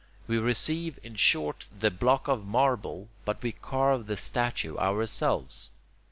[0.25, 5.69] We receive in short the block of marble, but we carve the statue ourselves.